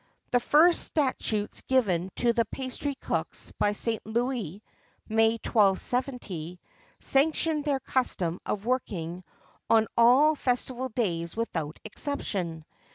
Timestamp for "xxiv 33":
0.01-0.31